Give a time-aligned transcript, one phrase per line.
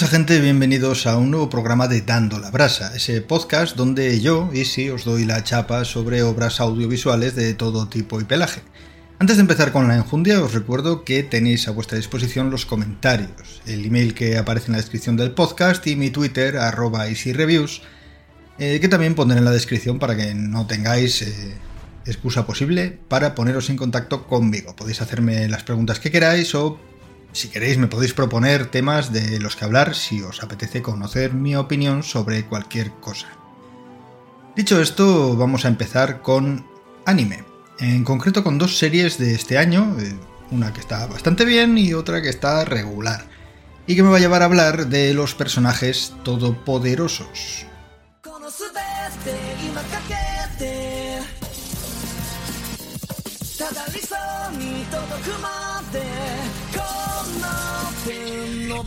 [0.00, 0.40] ¿Qué pasa gente?
[0.40, 4.88] Bienvenidos a un nuevo programa de Dando la Brasa, ese podcast donde yo, y sí,
[4.88, 8.62] os doy la chapa sobre obras audiovisuales de todo tipo y pelaje.
[9.18, 13.60] Antes de empezar con la enjundia, os recuerdo que tenéis a vuestra disposición los comentarios,
[13.66, 17.82] el email que aparece en la descripción del podcast y mi Twitter, arroba easyreviews,
[18.58, 21.58] eh, que también pondré en la descripción para que no tengáis eh,
[22.06, 24.74] excusa posible para poneros en contacto conmigo.
[24.74, 26.80] Podéis hacerme las preguntas que queráis o
[27.32, 31.56] si queréis me podéis proponer temas de los que hablar si os apetece conocer mi
[31.56, 33.28] opinión sobre cualquier cosa.
[34.56, 36.66] Dicho esto, vamos a empezar con
[37.06, 37.44] anime.
[37.78, 40.14] En concreto con dos series de este año, eh,
[40.50, 43.26] una que está bastante bien y otra que está regular.
[43.86, 47.66] Y que me va a llevar a hablar de los personajes todopoderosos.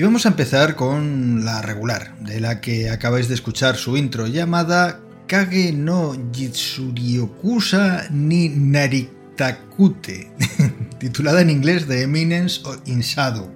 [0.00, 4.26] Y vamos a empezar con la regular, de la que acabáis de escuchar su intro,
[4.26, 10.32] llamada Kage no Jitsuryokusa ni Naritakute,
[10.98, 13.54] titulada en inglés The Eminence in Shadow.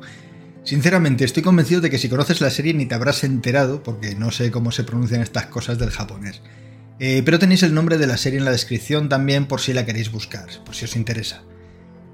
[0.64, 4.30] Sinceramente, estoy convencido de que si conoces la serie ni te habrás enterado, porque no
[4.30, 6.42] sé cómo se pronuncian estas cosas del japonés.
[6.98, 9.86] Eh, pero tenéis el nombre de la serie en la descripción también por si la
[9.86, 11.42] queréis buscar, por si os interesa.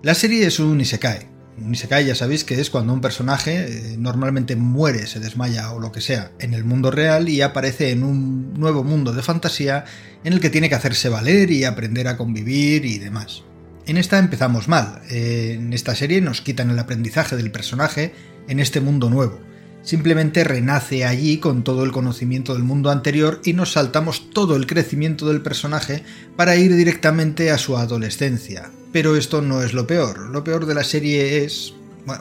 [0.04, 3.96] La serie es un isekai, un Isekai ya sabéis que es cuando un personaje eh,
[3.98, 8.02] normalmente muere, se desmaya o lo que sea en el mundo real y aparece en
[8.02, 9.84] un nuevo mundo de fantasía
[10.24, 13.42] en el que tiene que hacerse valer y aprender a convivir y demás.
[13.86, 15.02] En esta empezamos mal.
[15.10, 18.12] Eh, en esta serie nos quitan el aprendizaje del personaje
[18.48, 19.40] en este mundo nuevo.
[19.82, 24.66] Simplemente renace allí con todo el conocimiento del mundo anterior y nos saltamos todo el
[24.66, 26.02] crecimiento del personaje
[26.36, 30.30] para ir directamente a su adolescencia, pero esto no es lo peor.
[30.30, 31.74] Lo peor de la serie es.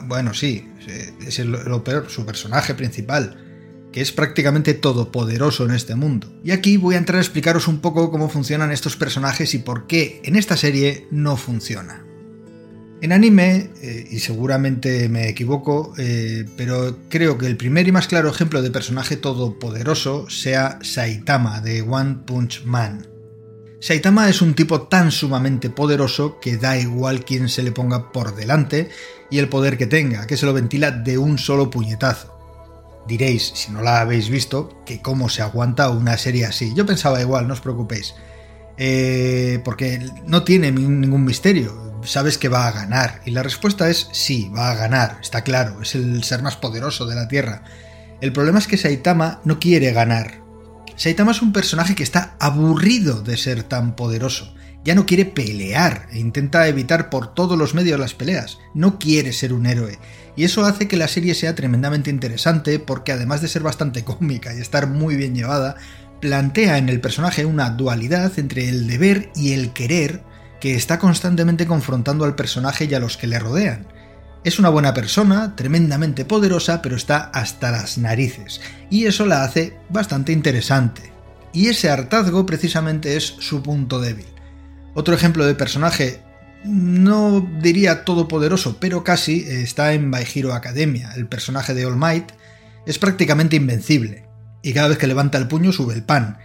[0.04, 0.68] Bueno, sí,
[1.26, 3.36] es lo peor, su personaje principal,
[3.92, 6.32] que es prácticamente todopoderoso en este mundo.
[6.44, 9.86] Y aquí voy a entrar a explicaros un poco cómo funcionan estos personajes y por
[9.86, 12.04] qué en esta serie no funciona.
[13.02, 18.06] En anime, eh, y seguramente me equivoco, eh, pero creo que el primer y más
[18.06, 23.06] claro ejemplo de personaje todopoderoso sea Saitama de One Punch Man.
[23.80, 28.36] Saitama es un tipo tan sumamente poderoso que da igual quién se le ponga por
[28.36, 28.90] delante
[29.30, 32.36] y el poder que tenga, que se lo ventila de un solo puñetazo.
[33.08, 36.74] Diréis, si no la habéis visto, que cómo se aguanta una serie así.
[36.74, 38.14] Yo pensaba igual, no os preocupéis.
[38.76, 41.94] Eh, porque no tiene ningún misterio.
[42.04, 43.22] Sabes que va a ganar.
[43.24, 45.16] Y la respuesta es sí, va a ganar.
[45.22, 47.64] Está claro, es el ser más poderoso de la Tierra.
[48.20, 50.39] El problema es que Saitama no quiere ganar.
[51.00, 54.52] Saitama es un personaje que está aburrido de ser tan poderoso
[54.84, 58.58] Ya no quiere pelear e intenta evitar por todos los medios las peleas.
[58.74, 59.98] No quiere ser un héroe.
[60.36, 64.52] Y eso hace que la serie sea tremendamente interesante porque además de ser bastante cómica
[64.52, 65.76] y estar muy bien llevada,
[66.20, 70.22] plantea en el personaje una dualidad entre el deber y el querer
[70.60, 73.86] que está constantemente confrontando al personaje y a los que le rodean.
[74.42, 79.76] Es una buena persona, tremendamente poderosa, pero está hasta las narices, y eso la hace
[79.90, 81.12] bastante interesante.
[81.52, 84.26] Y ese hartazgo precisamente es su punto débil.
[84.94, 86.22] Otro ejemplo de personaje,
[86.64, 91.12] no diría todopoderoso, pero casi, está en My Hero Academia.
[91.16, 92.32] El personaje de All Might
[92.86, 94.26] es prácticamente invencible,
[94.62, 96.38] y cada vez que levanta el puño sube el pan.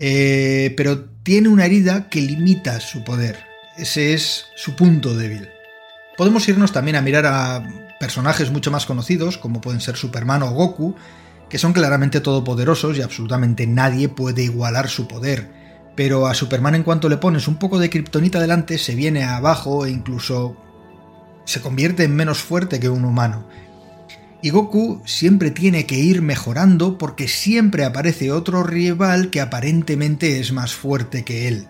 [0.00, 3.38] Eh, pero tiene una herida que limita su poder.
[3.76, 5.48] Ese es su punto débil.
[6.16, 7.66] Podemos irnos también a mirar a
[7.98, 10.94] personajes mucho más conocidos, como pueden ser Superman o Goku,
[11.48, 15.50] que son claramente todopoderosos y absolutamente nadie puede igualar su poder.
[15.96, 19.86] Pero a Superman en cuanto le pones un poco de kriptonita delante se viene abajo
[19.86, 20.56] e incluso
[21.44, 23.48] se convierte en menos fuerte que un humano.
[24.40, 30.52] Y Goku siempre tiene que ir mejorando porque siempre aparece otro rival que aparentemente es
[30.52, 31.68] más fuerte que él.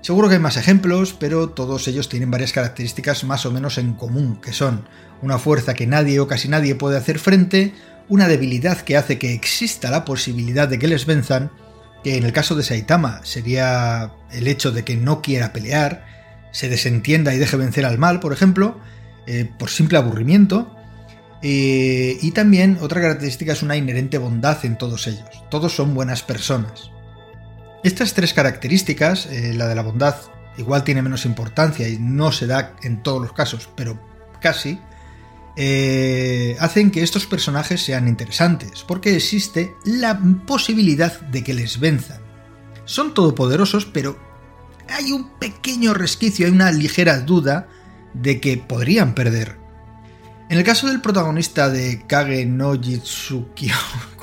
[0.00, 3.94] Seguro que hay más ejemplos, pero todos ellos tienen varias características más o menos en
[3.94, 4.88] común, que son
[5.22, 7.74] una fuerza que nadie o casi nadie puede hacer frente,
[8.08, 11.50] una debilidad que hace que exista la posibilidad de que les venzan,
[12.04, 16.06] que en el caso de Saitama sería el hecho de que no quiera pelear,
[16.52, 18.80] se desentienda y deje vencer al mal, por ejemplo,
[19.26, 20.74] eh, por simple aburrimiento,
[21.42, 25.44] eh, y también otra característica es una inherente bondad en todos ellos.
[25.50, 26.90] Todos son buenas personas.
[27.84, 30.16] Estas tres características, eh, la de la bondad
[30.56, 33.98] igual tiene menos importancia y no se da en todos los casos, pero
[34.40, 34.80] casi,
[35.56, 42.20] eh, hacen que estos personajes sean interesantes, porque existe la posibilidad de que les venzan.
[42.84, 44.18] Son todopoderosos, pero
[44.88, 47.68] hay un pequeño resquicio, hay una ligera duda
[48.14, 49.56] de que podrían perder.
[50.48, 53.70] En el caso del protagonista de Kage no Jitsuki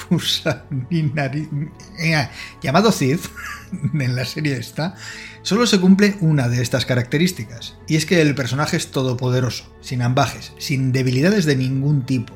[1.99, 2.29] eh,
[2.61, 3.19] llamado Cid,
[3.93, 4.95] en la serie esta,
[5.41, 10.01] solo se cumple una de estas características, y es que el personaje es todopoderoso, sin
[10.01, 12.33] ambajes, sin debilidades de ningún tipo,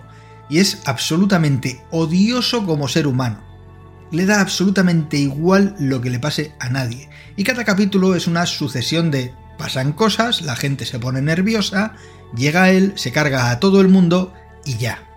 [0.50, 3.44] y es absolutamente odioso como ser humano.
[4.12, 8.46] Le da absolutamente igual lo que le pase a nadie, y cada capítulo es una
[8.46, 11.94] sucesión de pasan cosas, la gente se pone nerviosa,
[12.36, 14.34] llega él, se carga a todo el mundo
[14.66, 15.09] y ya.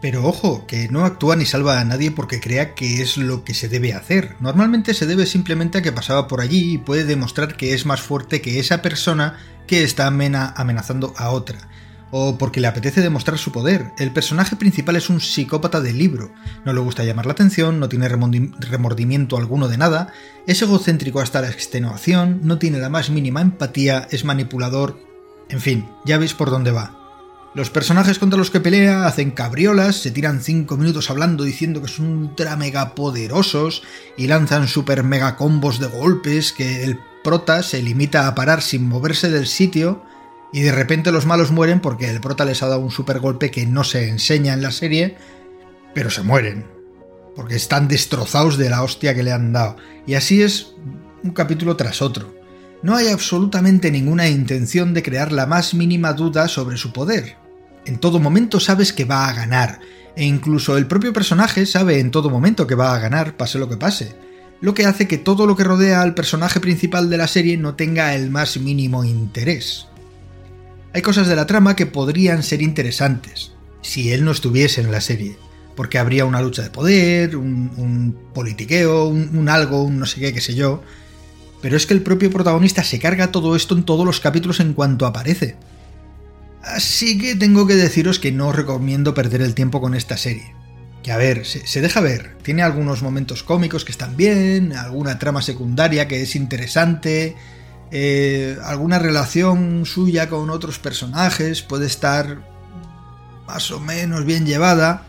[0.00, 3.54] Pero ojo, que no actúa ni salva a nadie porque crea que es lo que
[3.54, 4.36] se debe hacer.
[4.38, 8.00] Normalmente se debe simplemente a que pasaba por allí y puede demostrar que es más
[8.00, 11.58] fuerte que esa persona que está amenazando a otra.
[12.10, 13.90] O porque le apetece demostrar su poder.
[13.98, 16.32] El personaje principal es un psicópata de libro.
[16.64, 20.12] No le gusta llamar la atención, no tiene remordimiento alguno de nada,
[20.46, 24.98] es egocéntrico hasta la extenuación, no tiene la más mínima empatía, es manipulador.
[25.50, 26.94] En fin, ya veis por dónde va.
[27.54, 31.88] Los personajes contra los que pelea hacen cabriolas, se tiran 5 minutos hablando diciendo que
[31.88, 33.82] son ultra mega poderosos
[34.16, 38.86] y lanzan super mega combos de golpes que el prota se limita a parar sin
[38.86, 40.02] moverse del sitio
[40.52, 43.50] y de repente los malos mueren porque el prota les ha dado un super golpe
[43.50, 45.16] que no se enseña en la serie,
[45.94, 46.66] pero se mueren.
[47.34, 49.76] Porque están destrozados de la hostia que le han dado.
[50.06, 50.74] Y así es
[51.22, 52.37] un capítulo tras otro
[52.82, 57.36] no hay absolutamente ninguna intención de crear la más mínima duda sobre su poder.
[57.84, 59.80] En todo momento sabes que va a ganar,
[60.14, 63.68] e incluso el propio personaje sabe en todo momento que va a ganar, pase lo
[63.68, 64.14] que pase,
[64.60, 67.74] lo que hace que todo lo que rodea al personaje principal de la serie no
[67.74, 69.86] tenga el más mínimo interés.
[70.92, 75.00] Hay cosas de la trama que podrían ser interesantes, si él no estuviese en la
[75.00, 75.36] serie,
[75.76, 80.32] porque habría una lucha de poder, un, politiqueo, un, un algo, un no sé qué,
[80.32, 80.82] qué sé yo,
[81.60, 84.74] pero es que el propio protagonista se carga todo esto en todos los capítulos en
[84.74, 85.56] cuanto aparece.
[86.62, 90.54] Así que tengo que deciros que no os recomiendo perder el tiempo con esta serie.
[91.02, 95.42] Que a ver, se, deja ver, tiene algunos momentos cómicos que están bien, alguna trama
[95.42, 97.36] secundaria que es interesante,
[97.90, 102.46] eh, alguna relación suya con otros personajes puede estar
[103.46, 105.06] más o menos bien llevada,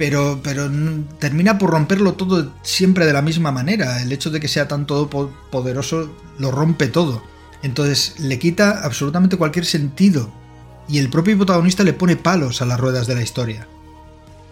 [0.00, 0.70] pero, pero
[1.18, 4.00] termina por romperlo todo siempre de la misma manera.
[4.00, 7.22] El hecho de que sea tan todopoderoso lo rompe todo.
[7.62, 10.32] Entonces le quita absolutamente cualquier sentido.
[10.88, 13.68] Y el propio protagonista le pone palos a las ruedas de la historia.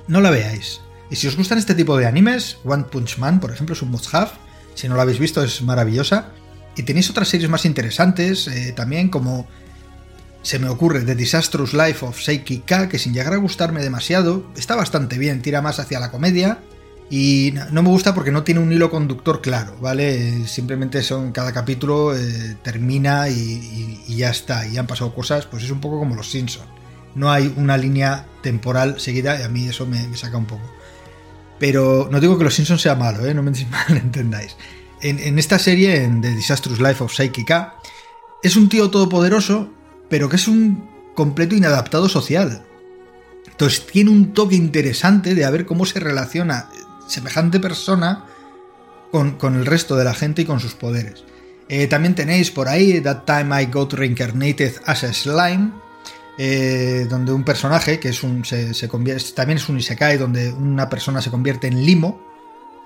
[0.07, 0.83] No la veáis.
[1.11, 3.90] Y si os gustan este tipo de animes, One Punch Man, por ejemplo, es un
[3.90, 4.33] must-have.
[4.75, 6.28] Si no lo habéis visto, es maravillosa.
[6.76, 9.49] Y tenéis otras series más interesantes, eh, también como
[10.42, 14.45] se me ocurre The Disastrous Life of Seiki K, que sin llegar a gustarme demasiado,
[14.57, 16.61] está bastante bien, tira más hacia la comedia,
[17.11, 20.47] Y no me gusta porque no tiene un hilo conductor claro, ¿vale?
[20.47, 25.71] Simplemente son cada capítulo eh, termina y, ya está, y han pasado cosas, pues es
[25.71, 26.68] un poco como los Simpsons.
[27.14, 30.71] No hay una línea temporal seguida y a mí eso me, saca un poco.
[31.59, 33.33] Pero no digo que los Simpsons sea malo, ¿eh?
[33.33, 33.52] No me
[33.88, 34.57] entendáis.
[35.00, 37.76] En, esta serie, en The Disastrous Life of Psychica,
[38.42, 39.73] es un tío todopoderoso,
[40.09, 42.65] pero que es un completo inadaptado social.
[43.47, 46.69] Entonces tiene un toque interesante de a ver cómo se relaciona
[47.09, 48.27] semejante persona
[49.11, 51.25] con, el resto de la gente y con sus poderes.
[51.69, 55.73] Eh, también tenéis por ahí That Time I Got Reincarnated as a Slime,
[56.38, 60.88] eh, donde un personaje que es un, se, convierte, también es un Isekai, donde una
[60.88, 62.21] persona se convierte en limo,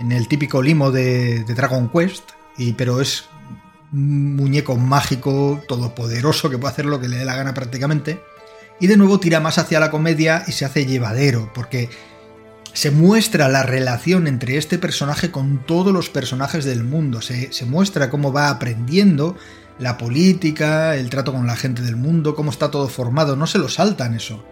[0.00, 3.25] en el típico limo de, Dragon Quest, y, pero es
[3.93, 8.21] muñeco mágico, todopoderoso, que puede hacer lo que le dé la gana prácticamente.
[8.81, 11.89] Y de nuevo tira más hacia la comedia y se hace llevadero, porque
[12.73, 18.11] se muestra la relación entre este personaje con todos los personajes del mundo, se, muestra
[18.11, 19.37] cómo va aprendiendo
[19.79, 23.59] la política, el trato con la gente del mundo, cómo está todo formado, no se
[23.59, 24.45] lo saltan eso.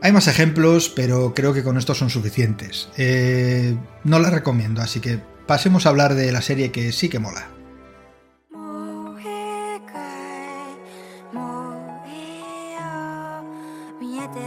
[0.00, 2.88] Hay más ejemplos, pero creo que con estos son suficientes.
[2.96, 7.18] Eh, no la recomiendo, así que pasemos a hablar de la serie que sí que
[7.18, 7.53] mola.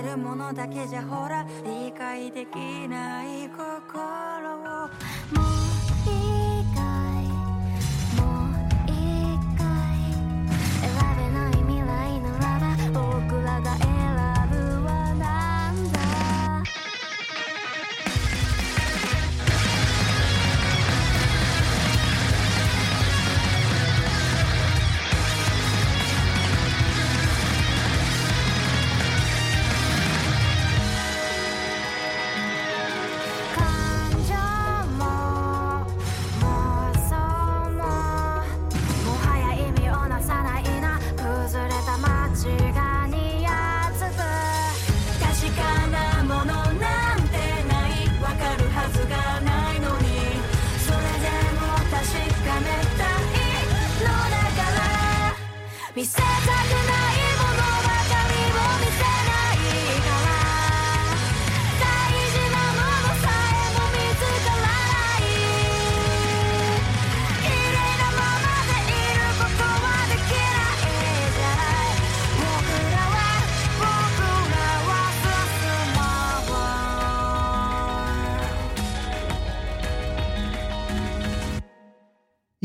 [0.01, 5.66] れるものだけじゃほら理解できない心を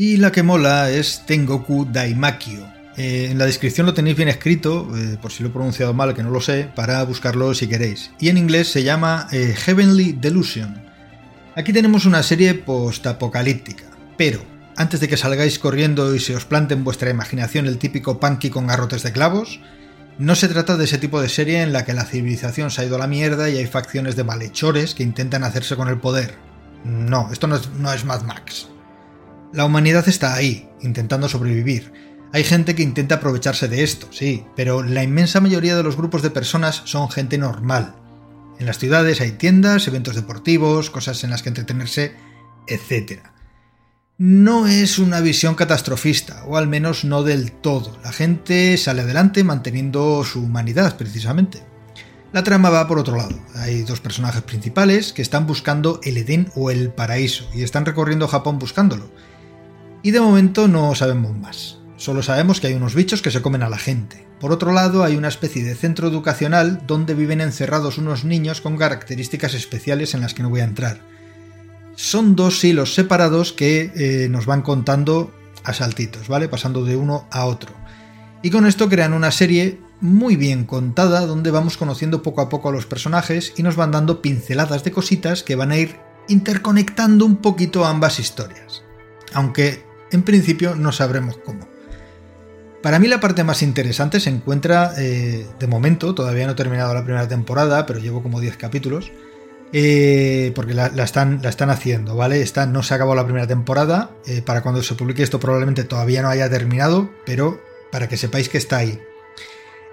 [0.05, 2.67] Y la que mola es Tengoku Daimakyo,
[2.97, 6.13] Eh, en la descripción lo tenéis bien escrito, eh, por si lo he pronunciado mal,
[6.13, 8.11] que no lo sé, para buscarlo si queréis.
[8.19, 10.83] Y en inglés se llama eh, Heavenly Delusion.
[11.55, 13.85] Aquí tenemos una serie post-apocalíptica,
[14.17, 14.41] pero
[14.75, 18.49] antes de que salgáis corriendo y se os plante en vuestra imaginación el típico punky
[18.49, 19.61] con garrotes de clavos,
[20.17, 22.85] no se trata de ese tipo de serie en la que la civilización se ha
[22.85, 26.35] ido a la mierda y hay facciones de malhechores que intentan hacerse con el poder.
[26.83, 28.67] No, esto no es, no es Mad Max.
[29.53, 31.93] La humanidad está ahí, intentando sobrevivir,
[32.35, 36.23] hay gente que intenta aprovecharse de esto, sí, pero la inmensa mayoría de los grupos
[36.23, 37.93] de personas son gente normal.
[38.57, 42.15] En las ciudades hay tiendas, eventos deportivos, cosas en las que entretenerse,
[42.67, 43.21] etc.
[44.17, 47.95] No es una visión catastrofista, o al menos no del todo.
[48.03, 51.61] La gente sale adelante manteniendo su humanidad, precisamente.
[52.31, 53.39] La trama va por otro lado.
[53.57, 58.27] Hay dos personajes principales que están buscando el Edén o el paraíso y están recorriendo
[58.27, 59.11] Japón buscándolo.
[60.03, 61.77] Y de momento no sabemos más.
[61.95, 64.27] Solo sabemos que hay unos bichos que se comen a la gente.
[64.41, 68.75] Por otro lado, hay una especie de centro educacional donde viven encerrados unos niños con
[68.75, 70.99] características especiales en las que no voy a entrar.
[71.95, 75.33] Son dos hilos separados que eh, nos van contando
[75.63, 76.49] a saltitos, ¿vale?
[76.49, 77.71] Pasando de uno a otro.
[78.41, 82.67] Y con esto crean una serie muy bien contada donde vamos conociendo poco a poco
[82.67, 85.95] a los personajes y nos van dando pinceladas de cositas que van a ir
[86.27, 88.83] interconectando un poquito ambas historias.
[89.33, 91.67] Aunque en principio no sabremos cómo.
[92.83, 96.93] Para mí la parte más interesante se encuentra, eh, de momento, todavía no he terminado
[96.93, 99.13] la primera temporada, pero llevo como 10 capítulos,
[99.71, 102.43] eh, porque la, están, haciendo, ¿vale?
[102.67, 106.27] no se acabado la primera temporada, eh, para cuando se publique esto probablemente todavía no
[106.27, 108.99] haya terminado, pero para que sepáis que está ahí.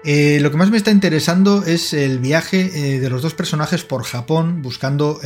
[0.03, 4.61] lo que más me está interesando es el viaje de los dos personajes por Japón
[4.61, 5.21] buscando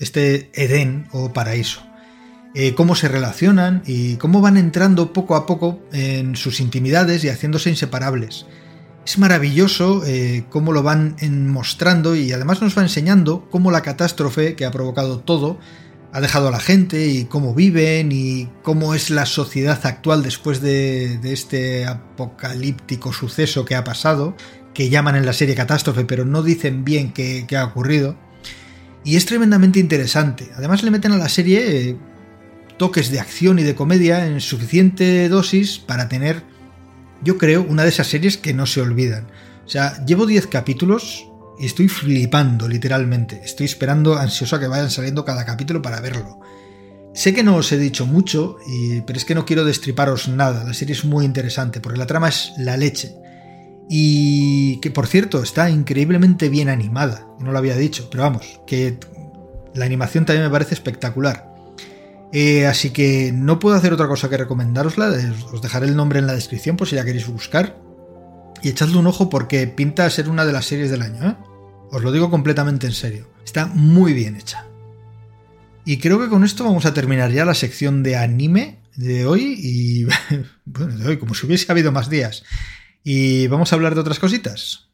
[0.00, 1.89] este Edén o paraíso.
[2.54, 7.28] Eh, cómo se relacionan y cómo van entrando poco a poco en sus intimidades y
[7.28, 8.46] haciéndose inseparables.
[9.06, 11.16] Es maravilloso eh, cómo lo van
[11.48, 15.58] mostrando y además nos va enseñando cómo la catástrofe que ha provocado todo
[16.12, 20.60] ha dejado a la gente y cómo viven y cómo es la sociedad actual después
[20.60, 24.34] de, este apocalíptico suceso que ha pasado,
[24.74, 28.16] que llaman en la serie catástrofe, pero no dicen bien qué, ha ocurrido.
[29.04, 30.50] Y es tremendamente interesante.
[30.56, 31.96] Además le meten a la serie eh,
[32.80, 36.44] toques de acción y de comedia en suficiente dosis para tener,
[37.22, 39.26] yo creo, una de esas series que no se olvidan.
[39.66, 43.42] O sea, llevo 10 capítulos y estoy flipando, literalmente.
[43.44, 46.40] Estoy esperando ansioso a que vayan saliendo cada capítulo para verlo.
[47.12, 48.56] Sé que no os he dicho mucho,
[49.06, 50.64] pero es que no quiero destriparos nada.
[50.64, 53.14] La serie es muy interesante porque la trama es la leche.
[53.90, 57.26] Y que por cierto está increíblemente bien animada.
[57.40, 58.98] No lo había dicho, pero vamos, que
[59.74, 61.49] la animación también me parece espectacular.
[62.32, 65.12] Eh, así que no puedo hacer otra cosa que recomendarosla.
[65.52, 67.78] Os dejaré el nombre en la descripción por si la queréis buscar.
[68.62, 71.28] Y echadle un ojo porque pinta a ser una de las series del año.
[71.28, 71.36] ¿eh?
[71.90, 73.28] Os lo digo completamente en serio.
[73.44, 74.66] Está muy bien hecha.
[75.84, 79.54] Y creo que con esto vamos a terminar ya la sección de anime de hoy
[79.58, 80.04] y
[80.64, 82.44] bueno, de hoy, como si hubiese habido más días.
[83.02, 84.89] Y vamos a hablar de otras cositas.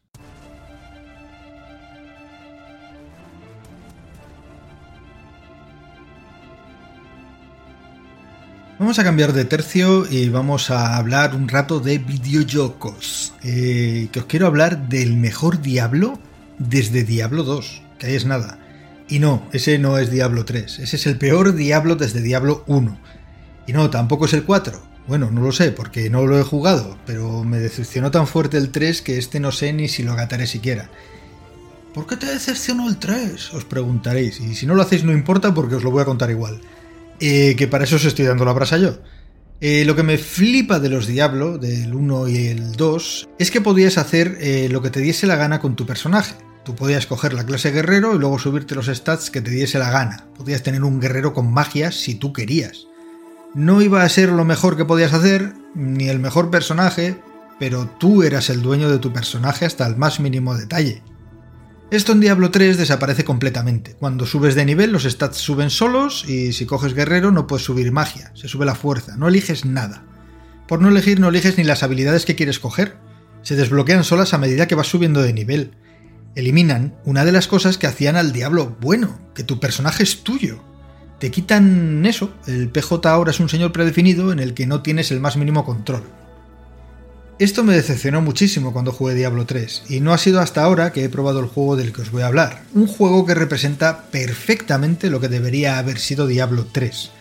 [8.79, 13.33] Vamos a cambiar de tercio y vamos a hablar un rato de videojuegos.
[13.41, 16.19] Eh, que os quiero hablar del mejor Diablo
[16.59, 18.59] desde Diablo 2, que ahí es nada.
[19.09, 22.99] Y no, ese no es Diablo 3, ese es el peor Diablo desde Diablo 1.
[23.65, 24.79] Y no, tampoco es el 4.
[25.07, 28.69] Bueno, no lo sé, porque no lo he jugado, pero me decepcionó tan fuerte el
[28.69, 30.87] 3 que este no sé ni si lo gataré siquiera.
[31.95, 33.55] ¿Por qué te decepcionó el 3?
[33.55, 36.29] Os preguntaréis, y si no lo hacéis no importa porque os lo voy a contar
[36.29, 36.61] igual.
[37.19, 38.99] Eh, que para eso os estoy dando la brasa yo.
[39.59, 43.61] Eh, lo que me flipa de los Diablo, del 1 y el 2, es que
[43.61, 46.35] podías hacer eh, lo que te diese la gana con tu personaje.
[46.63, 49.89] Tú podías coger la clase guerrero y luego subirte los stats que te diese la
[49.89, 50.27] gana.
[50.37, 52.87] Podías tener un guerrero con magias si tú querías.
[53.55, 57.15] No iba a ser lo mejor que podías hacer, ni el mejor personaje,
[57.59, 61.01] pero tú eras el dueño de tu personaje hasta el más mínimo detalle.
[61.89, 63.95] Esto en Diablo 3 desaparece completamente.
[63.95, 67.91] Cuando subes de nivel los stats suben solos y si coges guerrero no puedes subir
[67.91, 70.03] magia, se sube la fuerza, no eliges nada.
[70.67, 72.97] Por no elegir no eliges ni las habilidades que quieres coger.
[73.41, 75.71] Se desbloquean solas a medida que vas subiendo de nivel
[76.37, 80.63] eliminan una de las cosas que hacían al diablo bueno, que tu personaje es tuyo.
[81.19, 85.09] Te quitan eso, el PJ ahora es un señor predefinido en el que no tienes
[85.09, 86.03] el más mínimo control.
[87.39, 91.03] Esto me decepcionó muchísimo cuando jugué Diablo 3, y no ha sido hasta ahora que
[91.03, 95.11] he probado el juego del que os voy a hablar, un juego que representa perfectamente
[95.11, 97.11] lo que debería haber sido Diablo 3.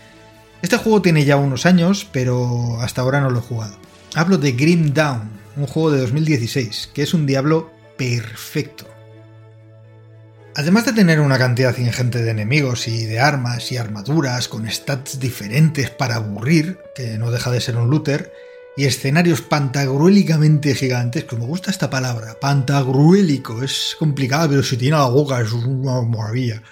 [0.62, 3.76] Este juego tiene ya unos años, pero hasta ahora no lo he jugado.
[4.14, 8.86] Hablo de Grim Dawn, un juego de 2016, que es un Diablo perfecto.
[10.54, 15.20] Además de tener una cantidad ingente de enemigos y de armas y armaduras con stats
[15.20, 18.32] diferentes para aburrir, que no deja de ser un looter,
[18.76, 24.98] y escenarios pantagruélicamente gigantes, que me gusta esta palabra, pantagruélico, es complicado, pero si tiene
[24.98, 26.62] la boca es una maravilla,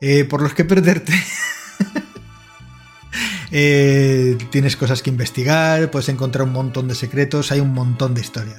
[0.00, 1.12] eh, por los que perderte.
[3.56, 8.20] Eh, tienes cosas que investigar, puedes encontrar un montón de secretos, hay un montón de
[8.20, 8.58] historias.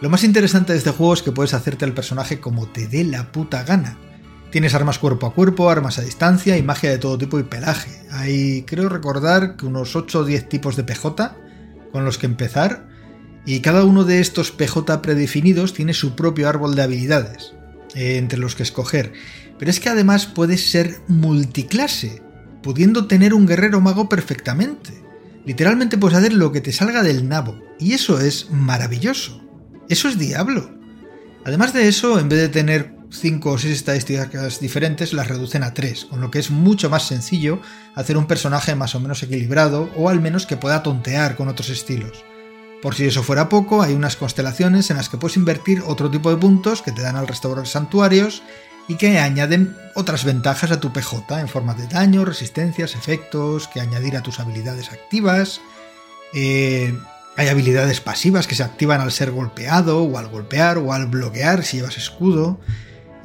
[0.00, 3.02] Lo más interesante de este juego es que puedes hacerte al personaje como te dé
[3.02, 3.98] la puta gana.
[4.52, 7.90] Tienes armas cuerpo a cuerpo, armas a distancia y magia de todo tipo y pelaje.
[8.12, 11.34] Hay, creo recordar, que unos 8 o 10 tipos de PJ
[11.96, 12.86] con los que empezar,
[13.46, 17.54] y cada uno de estos PJ predefinidos tiene su propio árbol de habilidades,
[17.94, 19.14] eh, entre los que escoger.
[19.58, 22.20] Pero es que además puedes ser multiclase,
[22.62, 24.92] pudiendo tener un guerrero mago perfectamente.
[25.46, 29.42] Literalmente puedes hacer lo que te salga del nabo, y eso es maravilloso.
[29.88, 30.78] Eso es diablo.
[31.46, 35.74] Además de eso, en vez de tener 5 o 6 estadísticas diferentes las reducen a
[35.74, 37.60] 3, con lo que es mucho más sencillo
[37.94, 41.70] hacer un personaje más o menos equilibrado o al menos que pueda tontear con otros
[41.70, 42.24] estilos.
[42.82, 46.30] Por si eso fuera poco, hay unas constelaciones en las que puedes invertir otro tipo
[46.30, 48.42] de puntos que te dan al restaurar santuarios
[48.88, 53.80] y que añaden otras ventajas a tu PJ en forma de daño, resistencias, efectos, que
[53.80, 55.60] añadir a tus habilidades activas.
[56.34, 56.94] Eh,
[57.36, 61.64] hay habilidades pasivas que se activan al ser golpeado o al golpear o al bloquear
[61.64, 62.58] si llevas escudo.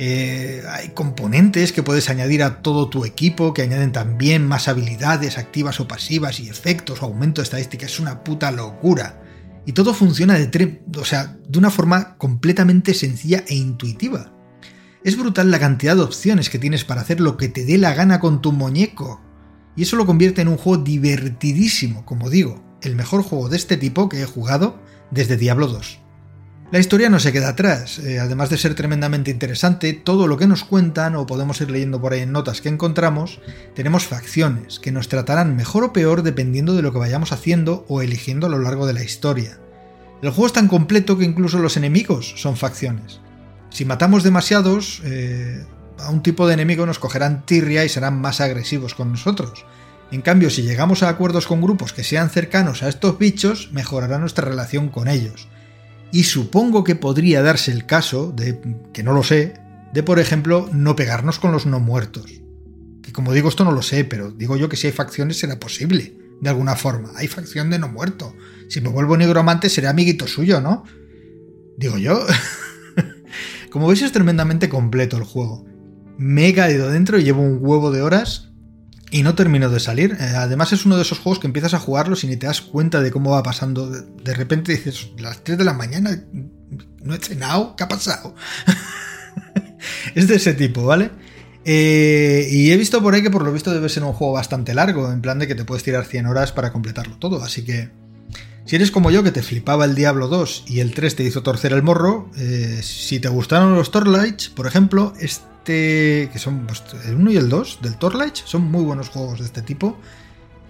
[0.03, 5.37] Eh, hay componentes que puedes añadir a todo tu equipo que añaden también más habilidades
[5.37, 7.85] activas o pasivas y efectos o aumento de estadística.
[7.85, 9.21] Es una puta locura.
[9.63, 14.33] Y todo funciona de, o sea, de una forma completamente sencilla e intuitiva.
[15.03, 17.93] Es brutal la cantidad de opciones que tienes para hacer lo que te dé la
[17.93, 19.21] gana con tu muñeco.
[19.75, 23.77] Y eso lo convierte en un juego divertidísimo, como digo, el mejor juego de este
[23.77, 25.99] tipo que he jugado desde Diablo 2.
[26.71, 30.47] La historia no se queda atrás, eh, además de ser tremendamente interesante, todo lo que
[30.47, 33.41] nos cuentan o podemos ir leyendo por ahí en notas que encontramos,
[33.75, 38.01] tenemos facciones que nos tratarán mejor o peor dependiendo de lo que vayamos haciendo o
[38.01, 39.59] eligiendo a lo largo de la historia.
[40.21, 43.19] El juego es tan completo que incluso los enemigos son facciones.
[43.69, 45.65] Si matamos demasiados, eh,
[45.99, 49.65] a un tipo de enemigo nos cogerán tirria y serán más agresivos con nosotros.
[50.09, 54.19] En cambio, si llegamos a acuerdos con grupos que sean cercanos a estos bichos, mejorará
[54.19, 55.49] nuestra relación con ellos
[56.11, 58.59] y supongo que podría darse el caso de,
[58.93, 59.53] que no lo sé,
[59.93, 62.41] de por ejemplo no pegarnos con los no muertos.
[63.01, 65.59] Que como digo esto no lo sé, pero digo yo que si hay facciones será
[65.59, 67.11] posible, de alguna forma.
[67.15, 68.35] Hay facción de no muerto.
[68.67, 70.83] Si me vuelvo negromante seré amiguito suyo, ¿no?
[71.77, 72.25] Digo yo.
[73.71, 75.65] como veis es tremendamente completo el juego.
[76.17, 78.50] Me he caído dentro y llevo un huevo de horas
[79.11, 80.17] y no termino de salir.
[80.19, 82.61] Eh, además es uno de esos juegos que empiezas a jugarlos y ni te das
[82.61, 83.89] cuenta de cómo va pasando.
[83.89, 86.23] De repente dices, las 3 de la mañana,
[87.03, 88.33] no he cenado, ¿qué ha pasado?
[90.15, 91.11] es de ese tipo, ¿vale?
[91.63, 94.73] Eh, y he visto por ahí que por lo visto debe ser un juego bastante
[94.73, 98.00] largo, en plan de que te puedes tirar 100 horas para completarlo todo, así que...
[98.65, 101.43] Si eres como yo que te flipaba el Diablo 2 y el 3 te hizo
[101.43, 106.83] torcer el morro, eh, si te gustaron los Torlights, por ejemplo, este que son pues,
[107.05, 109.97] el 1 y el 2 del Torlight, son muy buenos juegos de este tipo,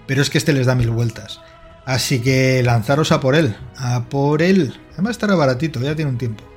[0.08, 1.42] pero es que este les da mil vueltas.
[1.86, 4.80] Así que lanzaros a por él, a por él.
[4.94, 6.51] Además estará baratito, ya tiene un tiempo.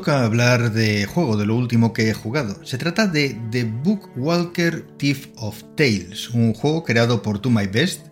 [0.00, 2.64] Toca hablar de juego, de lo último que he jugado.
[2.64, 8.06] Se trata de The Bookwalker Thief of Tales, un juego creado por To My Best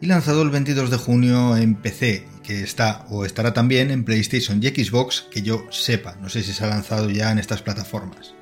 [0.00, 4.62] y lanzado el 22 de junio en PC, que está o estará también en PlayStation
[4.62, 8.34] y Xbox, que yo sepa, no sé si se ha lanzado ya en estas plataformas.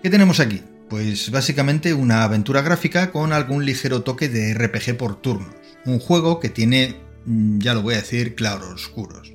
[0.00, 0.62] ¿Qué tenemos aquí?
[0.88, 6.38] Pues básicamente una aventura gráfica con algún ligero toque de RPG por turnos, un juego
[6.38, 9.32] que tiene, mm, ya lo voy a decir, claros oscuros.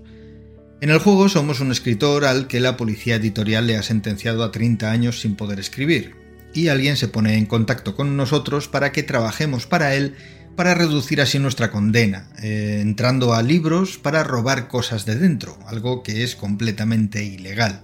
[0.86, 4.52] En el juego somos un escritor al que la policía editorial le ha sentenciado a
[4.52, 6.14] 30 años sin poder escribir,
[6.54, 10.14] y alguien se pone en contacto con nosotros para que trabajemos para él
[10.56, 16.04] para reducir así nuestra condena, eh, entrando a libros para robar cosas de dentro, algo
[16.04, 17.82] que es completamente ilegal.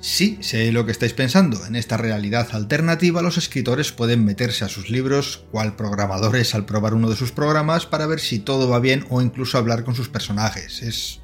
[0.00, 4.68] Sí, sé lo que estáis pensando, en esta realidad alternativa los escritores pueden meterse a
[4.68, 8.80] sus libros cual programadores al probar uno de sus programas para ver si todo va
[8.80, 10.82] bien o incluso hablar con sus personajes.
[10.82, 11.20] Es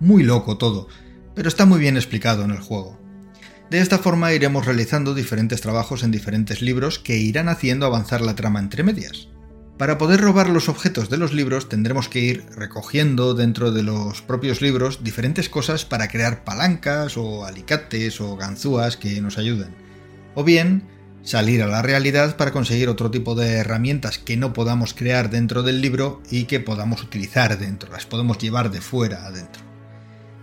[0.00, 0.88] muy loco todo,
[1.34, 2.98] pero está muy bien explicado en el juego.
[3.70, 8.34] De esta forma iremos realizando diferentes trabajos en diferentes libros que irán haciendo avanzar la
[8.34, 9.28] trama entre medias.
[9.76, 14.22] Para poder robar los objetos de los libros tendremos que ir recogiendo dentro de los
[14.22, 19.76] propios libros diferentes cosas para crear palancas o alicates o ganzúas que nos ayuden.
[20.34, 20.88] O bien,
[21.22, 25.62] salir a la realidad para conseguir otro tipo de herramientas que no podamos crear dentro
[25.62, 29.67] del libro y que podamos utilizar dentro, las podemos llevar de fuera adentro.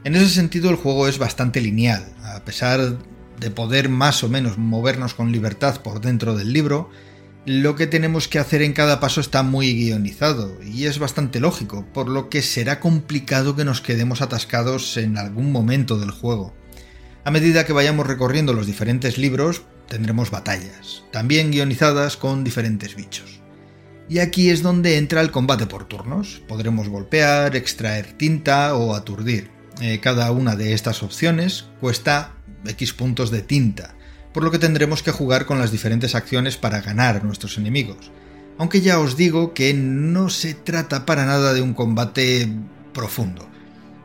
[0.05, 2.99] En ese sentido el juego es bastante lineal, a pesar
[3.39, 6.91] de poder más o menos movernos con libertad por dentro del libro,
[7.47, 11.87] lo que tenemos que hacer en cada paso está muy guionizado y es bastante lógico,
[11.91, 16.53] por lo que será complicado que nos quedemos atascados en algún momento del juego.
[17.23, 23.41] A medida que vayamos recorriendo los diferentes libros, tendremos batallas, también guionizadas con diferentes bichos.
[24.07, 26.43] Y aquí es donde entra el combate por turnos.
[26.47, 29.54] Podremos golpear, extraer tinta o aturdir.
[29.81, 32.31] Eh, cada una de estas opciones cuesta
[32.65, 33.95] X puntos de tinta,
[34.33, 38.11] por lo que tendremos que jugar con las diferentes acciones para ganar a nuestros enemigos.
[38.57, 42.49] Aunque ya os digo que no se trata para nada de un combate
[42.93, 43.47] profundo,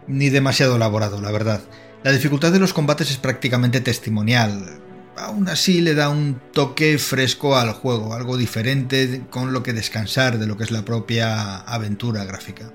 [0.09, 1.61] ni demasiado elaborado, la verdad.
[2.03, 4.81] La dificultad de los combates es prácticamente testimonial.
[5.17, 10.39] Aún así le da un toque fresco al juego, algo diferente con lo que descansar
[10.39, 12.73] de lo que es la propia aventura gráfica.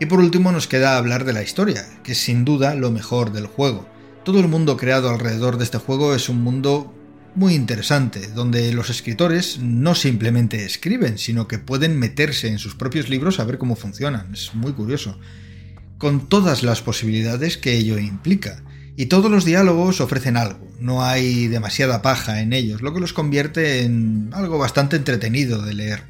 [0.00, 3.32] Y por último nos queda hablar de la historia, que es sin duda lo mejor
[3.32, 3.86] del juego.
[4.24, 6.94] Todo el mundo creado alrededor de este juego es un mundo
[7.34, 13.10] muy interesante, donde los escritores no simplemente escriben, sino que pueden meterse en sus propios
[13.10, 14.32] libros a ver cómo funcionan.
[14.32, 15.18] Es muy curioso.
[15.98, 18.62] Con todas las posibilidades que ello implica.
[18.96, 23.12] Y todos los diálogos ofrecen algo, no hay demasiada paja en ellos, lo que los
[23.12, 26.09] convierte en algo bastante entretenido de leer.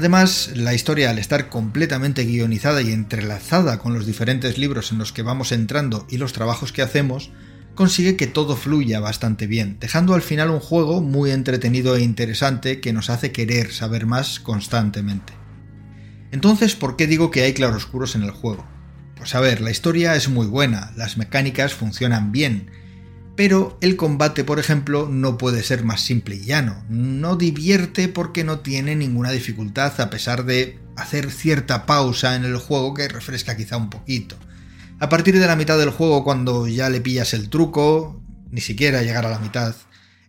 [0.00, 5.12] Además, la historia al estar completamente guionizada y entrelazada con los diferentes libros en los
[5.12, 7.30] que vamos entrando y los trabajos que hacemos,
[7.74, 12.80] consigue que todo fluya bastante bien, dejando al final un juego muy entretenido e interesante
[12.80, 15.34] que nos hace querer saber más constantemente.
[16.32, 18.66] Entonces, ¿por qué digo que hay claroscuros en el juego?
[19.16, 22.70] Pues a ver, la historia es muy buena, las mecánicas funcionan bien,
[23.36, 26.84] pero el combate, por ejemplo, no puede ser más simple y llano.
[26.88, 32.56] No divierte porque no tiene ninguna dificultad a pesar de hacer cierta pausa en el
[32.56, 34.36] juego que refresca quizá un poquito.
[34.98, 39.02] A partir de la mitad del juego, cuando ya le pillas el truco, ni siquiera
[39.02, 39.74] llegar a la mitad,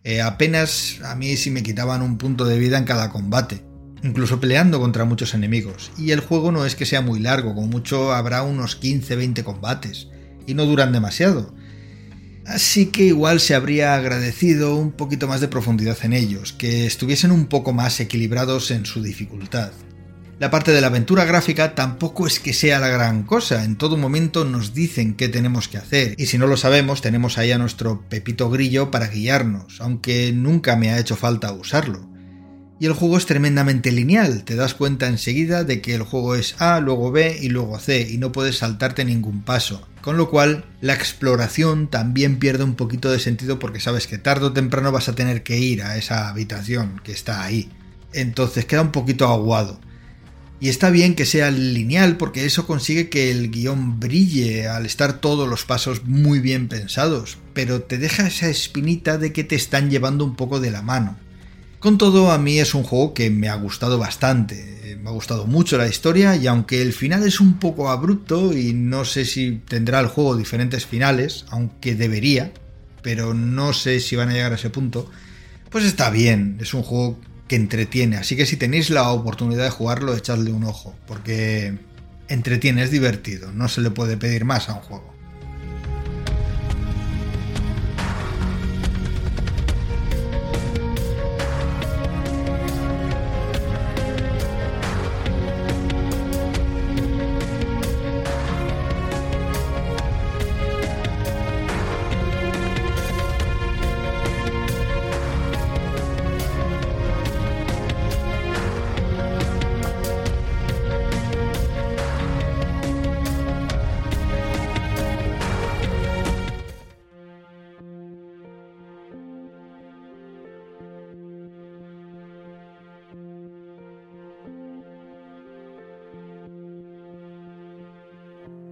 [0.04, 3.62] eh, apenas a mí sí me quitaban un punto de vida en cada combate,
[4.02, 5.90] incluso peleando contra muchos enemigos.
[5.98, 10.08] Y el juego no es que sea muy largo, como mucho habrá unos 15-20 combates,
[10.46, 11.54] y no duran demasiado.
[12.46, 17.30] Así que igual se habría agradecido un poquito más de profundidad en ellos, que estuviesen
[17.30, 19.72] un poco más equilibrados en su dificultad.
[20.40, 23.96] La parte de la aventura gráfica tampoco es que sea la gran cosa, en todo
[23.96, 27.58] momento nos dicen qué tenemos que hacer, y si no lo sabemos tenemos ahí a
[27.58, 32.10] nuestro Pepito Grillo para guiarnos, aunque nunca me ha hecho falta usarlo.
[32.80, 36.60] Y el juego es tremendamente lineal, te das cuenta enseguida de que el juego es
[36.60, 39.86] A, luego B y luego C, y no puedes saltarte ningún paso.
[40.02, 44.46] Con lo cual, la exploración también pierde un poquito de sentido porque sabes que tarde
[44.46, 47.70] o temprano vas a tener que ir a esa habitación que está ahí.
[48.12, 49.80] Entonces queda un poquito aguado.
[50.58, 55.20] Y está bien que sea lineal porque eso consigue que el guion brille al estar
[55.20, 59.88] todos los pasos muy bien pensados, pero te deja esa espinita de que te están
[59.88, 61.16] llevando un poco de la mano.
[61.78, 64.81] Con todo, a mí es un juego que me ha gustado bastante.
[64.96, 68.72] Me ha gustado mucho la historia y aunque el final es un poco abrupto y
[68.72, 72.52] no sé si tendrá el juego diferentes finales, aunque debería,
[73.02, 75.10] pero no sé si van a llegar a ese punto,
[75.70, 76.58] pues está bien.
[76.60, 78.16] Es un juego que entretiene.
[78.16, 81.78] Así que si tenéis la oportunidad de jugarlo, echadle un ojo, porque
[82.28, 83.52] entretiene, es divertido.
[83.52, 85.11] No se le puede pedir más a un juego.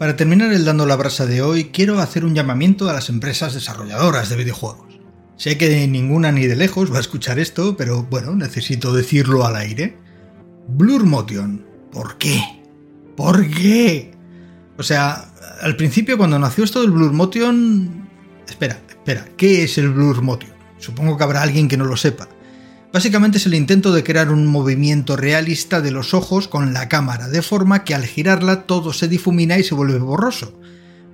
[0.01, 3.53] Para terminar el dando la brasa de hoy, quiero hacer un llamamiento a las empresas
[3.53, 4.99] desarrolladoras de videojuegos.
[5.37, 9.57] Sé que ninguna ni de lejos va a escuchar esto, pero bueno, necesito decirlo al
[9.57, 9.99] aire.
[10.69, 11.67] Blur Motion.
[11.93, 12.43] ¿Por qué?
[13.15, 14.13] ¿Por qué?
[14.79, 18.09] O sea, al principio cuando nació esto del Blur Motion...
[18.49, 20.55] Espera, espera, ¿qué es el Blur Motion?
[20.79, 22.27] Supongo que habrá alguien que no lo sepa.
[22.92, 27.29] Básicamente es el intento de crear un movimiento realista de los ojos con la cámara,
[27.29, 30.59] de forma que al girarla todo se difumina y se vuelve borroso.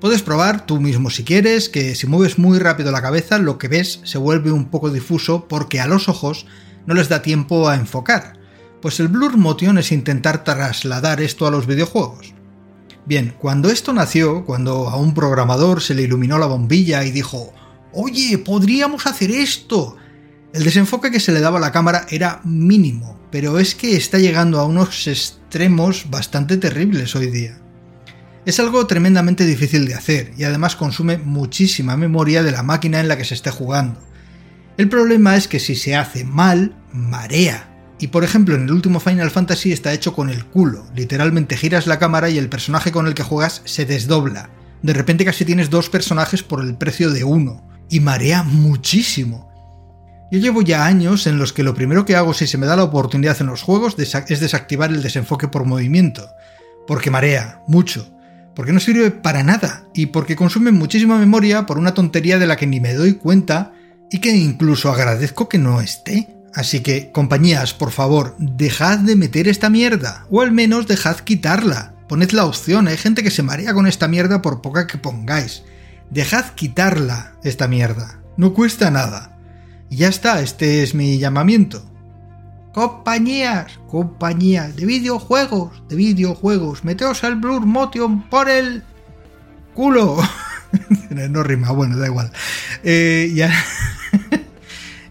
[0.00, 3.68] Puedes probar tú mismo si quieres que si mueves muy rápido la cabeza lo que
[3.68, 6.46] ves se vuelve un poco difuso porque a los ojos
[6.86, 8.38] no les da tiempo a enfocar.
[8.80, 12.34] Pues el Blur Motion es intentar trasladar esto a los videojuegos.
[13.04, 17.52] Bien, cuando esto nació, cuando a un programador se le iluminó la bombilla y dijo,
[17.92, 19.96] oye, podríamos hacer esto,
[20.56, 24.18] el desenfoque que se le daba a la cámara era mínimo, pero es que está
[24.18, 27.58] llegando a unos extremos bastante terribles hoy día.
[28.46, 33.08] Es algo tremendamente difícil de hacer y además consume muchísima memoria de la máquina en
[33.08, 34.00] la que se esté jugando.
[34.78, 37.68] El problema es que si se hace mal, marea.
[37.98, 40.86] Y por ejemplo, en el último Final Fantasy está hecho con el culo.
[40.94, 44.48] Literalmente giras la cámara y el personaje con el que juegas se desdobla.
[44.82, 47.68] De repente casi tienes dos personajes por el precio de uno.
[47.90, 49.45] Y marea muchísimo.
[50.30, 52.74] Yo llevo ya años en los que lo primero que hago si se me da
[52.74, 56.28] la oportunidad en los juegos es desactivar el desenfoque por movimiento,
[56.88, 58.08] porque marea mucho,
[58.54, 62.56] porque no sirve para nada y porque consume muchísima memoria por una tontería de la
[62.56, 63.72] que ni me doy cuenta
[64.10, 66.28] y que incluso agradezco que no esté.
[66.54, 71.92] Así que, compañías, por favor, dejad de meter esta mierda, o al menos dejad quitarla.
[72.08, 75.64] Poned la opción, hay gente que se marea con esta mierda por poca que pongáis.
[76.10, 78.20] Dejad quitarla, esta mierda.
[78.38, 79.36] No cuesta nada.
[79.90, 81.85] Y ya está, este es mi llamamiento.
[82.72, 88.83] Compañías, compañías de videojuegos, de videojuegos, meteos al Blur Motion por el
[89.75, 90.18] culo.
[91.11, 92.31] no rima, bueno, da igual.
[92.83, 93.49] Eh.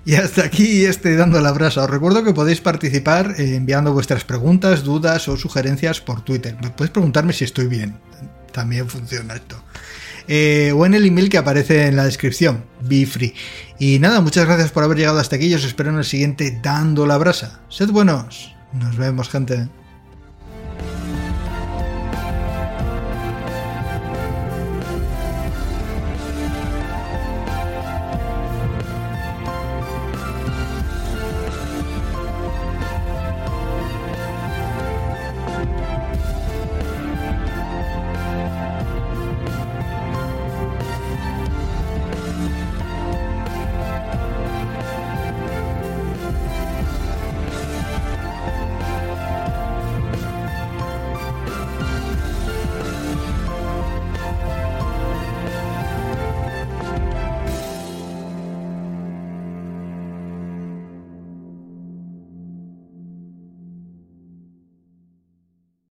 [0.07, 1.83] Y hasta aquí este Dando la Brasa.
[1.83, 6.55] Os recuerdo que podéis participar eh, enviando vuestras preguntas, dudas o sugerencias por Twitter.
[6.55, 7.97] Podéis preguntarme si estoy bien.
[8.51, 9.64] También funciona esto.
[10.27, 13.33] Eh, o en el email que aparece en la descripción, be free.
[13.79, 15.53] Y nada, muchas gracias por haber llegado hasta aquí.
[15.53, 17.61] Os espero en el siguiente Dando la Brasa.
[17.69, 18.53] Sed buenos.
[18.73, 19.67] Nos vemos, gente.